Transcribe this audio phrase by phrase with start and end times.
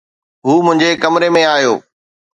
[0.45, 1.73] هو منهنجي ڪمري ۾ آيو